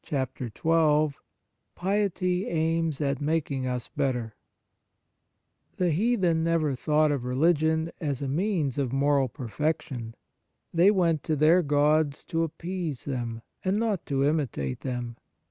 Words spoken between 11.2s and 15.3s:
to their gods to appease them, and not to imitate them.